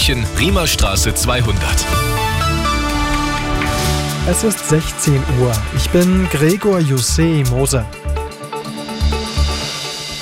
[0.00, 1.60] München, Riemerstraße 200.
[4.30, 5.52] Es ist 16 Uhr.
[5.76, 7.84] Ich bin Gregor Jussé Moser.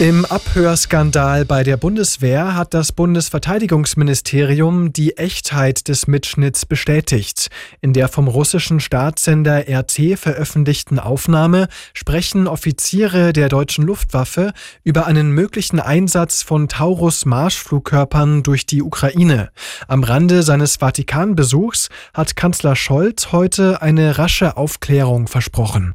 [0.00, 7.48] Im Abhörskandal bei der Bundeswehr hat das Bundesverteidigungsministerium die Echtheit des Mitschnitts bestätigt.
[7.80, 14.52] In der vom russischen Staatssender RT veröffentlichten Aufnahme sprechen Offiziere der deutschen Luftwaffe
[14.84, 19.50] über einen möglichen Einsatz von Taurus-Marschflugkörpern durch die Ukraine.
[19.88, 25.94] Am Rande seines Vatikanbesuchs hat Kanzler Scholz heute eine rasche Aufklärung versprochen.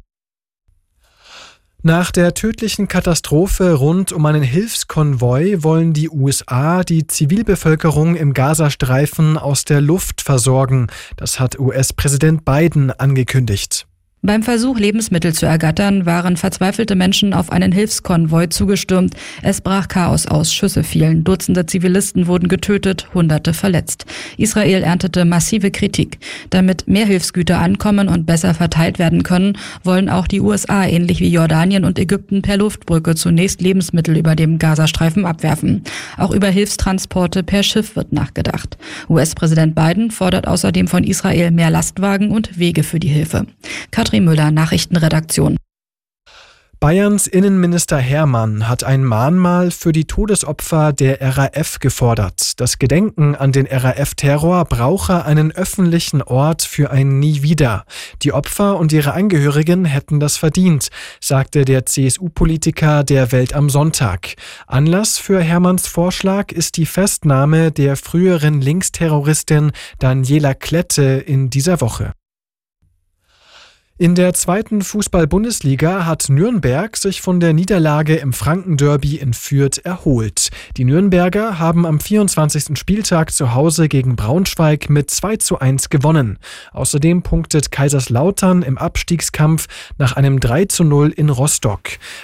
[1.86, 9.36] Nach der tödlichen Katastrophe rund um einen Hilfskonvoi wollen die USA die Zivilbevölkerung im Gazastreifen
[9.36, 10.86] aus der Luft versorgen.
[11.18, 13.86] Das hat US-Präsident Biden angekündigt.
[14.26, 19.12] Beim Versuch, Lebensmittel zu ergattern, waren verzweifelte Menschen auf einen Hilfskonvoi zugestürmt.
[19.42, 24.06] Es brach Chaos aus, Schüsse fielen, Dutzende Zivilisten wurden getötet, Hunderte verletzt.
[24.38, 26.20] Israel erntete massive Kritik.
[26.48, 31.28] Damit mehr Hilfsgüter ankommen und besser verteilt werden können, wollen auch die USA ähnlich wie
[31.28, 35.82] Jordanien und Ägypten per Luftbrücke zunächst Lebensmittel über dem Gazastreifen abwerfen.
[36.16, 38.78] Auch über Hilfstransporte per Schiff wird nachgedacht.
[39.10, 43.46] US-Präsident Biden fordert außerdem von Israel mehr Lastwagen und Wege für die Hilfe.
[44.14, 45.56] Katrin Müller, Nachrichtenredaktion.
[46.78, 52.60] Bayerns Innenminister Hermann hat ein Mahnmal für die Todesopfer der RAF gefordert.
[52.60, 57.86] Das Gedenken an den RAF-Terror brauche einen öffentlichen Ort für ein Nie wieder.
[58.22, 64.34] Die Opfer und ihre Angehörigen hätten das verdient, sagte der CSU-Politiker der Welt am Sonntag.
[64.68, 72.12] Anlass für Hermanns Vorschlag ist die Festnahme der früheren Linksterroristin Daniela Klette in dieser Woche.
[73.96, 80.48] In der zweiten Fußball-Bundesliga hat Nürnberg sich von der Niederlage im Frankenderby in Fürth erholt.
[80.76, 82.76] Die Nürnberger haben am 24.
[82.76, 86.40] Spieltag zu Hause gegen Braunschweig mit 2 zu 1 gewonnen.
[86.72, 91.82] Außerdem punktet Kaiserslautern im Abstiegskampf nach einem 3 zu 0 in Rostock.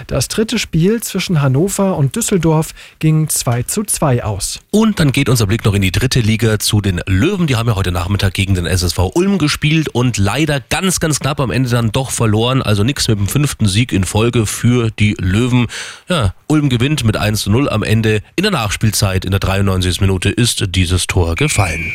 [0.09, 4.59] Das dritte Spiel zwischen Hannover und Düsseldorf ging 2 zu 2 aus.
[4.73, 7.47] Und dann geht unser Blick noch in die dritte Liga zu den Löwen.
[7.47, 11.39] Die haben ja heute Nachmittag gegen den SSV Ulm gespielt und leider ganz, ganz knapp
[11.39, 12.63] am Ende Ende dann doch verloren.
[12.63, 15.67] Also nichts mit dem fünften Sieg in Folge für die Löwen.
[16.09, 18.23] Ja, Ulm gewinnt mit 1 zu 0 am Ende.
[18.37, 20.01] In der Nachspielzeit in der 93.
[20.01, 21.93] Minute ist dieses Tor gefallen.